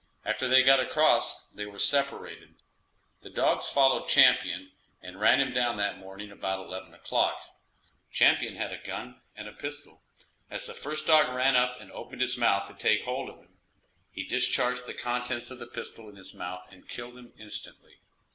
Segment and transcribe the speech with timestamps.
[0.25, 2.55] After they got across they were separated;
[3.21, 7.39] the dogs followed Champion, and ran him down that morning about eleven o'clock.
[8.11, 10.01] Champion had a gun and pistol;
[10.49, 13.55] as the first dog ran up and opened his mouth to take hold of him
[14.11, 17.99] he discharged the contents of the pistol in his mouth and killed him instantly.